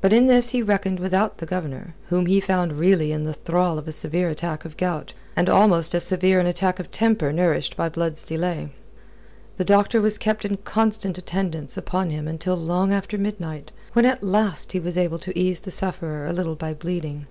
But 0.00 0.14
in 0.14 0.28
this 0.28 0.48
he 0.52 0.62
reckoned 0.62 0.98
without 0.98 1.36
the 1.36 1.44
Governor, 1.44 1.94
whom 2.08 2.24
he 2.24 2.40
found 2.40 2.78
really 2.78 3.12
in 3.12 3.24
the 3.24 3.34
thrall 3.34 3.76
of 3.76 3.86
a 3.86 3.92
severe 3.92 4.30
attack 4.30 4.64
of 4.64 4.78
gout, 4.78 5.12
and 5.36 5.46
almost 5.46 5.94
as 5.94 6.04
severe 6.04 6.40
an 6.40 6.46
attack 6.46 6.80
of 6.80 6.90
temper 6.90 7.34
nourished 7.34 7.76
by 7.76 7.90
Blood's 7.90 8.24
delay. 8.24 8.70
The 9.58 9.66
doctor 9.66 10.00
was 10.00 10.16
kept 10.16 10.46
in 10.46 10.56
constant 10.64 11.18
attendance 11.18 11.76
upon 11.76 12.08
him 12.08 12.26
until 12.26 12.56
long 12.56 12.94
after 12.94 13.18
midnight, 13.18 13.72
when 13.92 14.06
at 14.06 14.22
last 14.24 14.72
he 14.72 14.80
was 14.80 14.96
able 14.96 15.18
to 15.18 15.38
ease 15.38 15.60
the 15.60 15.70
sufferer 15.70 16.24
a 16.24 16.32
little 16.32 16.56
by 16.56 16.70
a 16.70 16.74
bleeding. 16.74 17.26